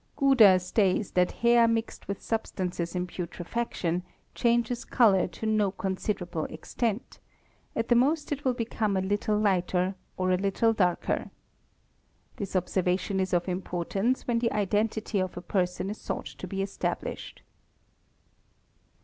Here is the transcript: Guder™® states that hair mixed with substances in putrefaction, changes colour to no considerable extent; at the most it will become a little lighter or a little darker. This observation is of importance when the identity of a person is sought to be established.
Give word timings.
Guder™® 0.17 0.59
states 0.59 1.11
that 1.11 1.31
hair 1.43 1.67
mixed 1.67 2.07
with 2.07 2.23
substances 2.23 2.95
in 2.95 3.05
putrefaction, 3.05 4.01
changes 4.33 4.83
colour 4.83 5.27
to 5.27 5.45
no 5.45 5.69
considerable 5.69 6.45
extent; 6.45 7.19
at 7.75 7.87
the 7.87 7.93
most 7.93 8.31
it 8.31 8.43
will 8.43 8.55
become 8.55 8.97
a 8.97 9.01
little 9.01 9.37
lighter 9.37 9.93
or 10.17 10.31
a 10.31 10.37
little 10.37 10.73
darker. 10.73 11.29
This 12.37 12.55
observation 12.55 13.19
is 13.19 13.31
of 13.31 13.47
importance 13.47 14.25
when 14.25 14.39
the 14.39 14.51
identity 14.53 15.19
of 15.19 15.37
a 15.37 15.39
person 15.43 15.91
is 15.91 15.99
sought 16.01 16.25
to 16.25 16.47
be 16.47 16.63
established. 16.63 17.43